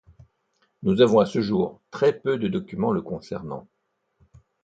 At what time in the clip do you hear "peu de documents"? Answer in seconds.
2.19-2.91